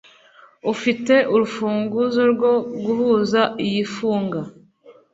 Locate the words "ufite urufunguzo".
0.73-2.21